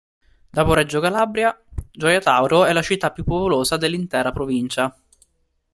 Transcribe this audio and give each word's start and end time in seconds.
Dopo 0.49 0.73
Reggio 0.73 0.99
Calabria, 0.99 1.55
Gioia 1.91 2.19
Tauro 2.19 2.65
è 2.65 2.73
la 2.73 2.81
città 2.81 3.11
più 3.11 3.23
popolosa 3.23 3.77
dell'intera 3.77 4.31
Provincia. 4.31 4.97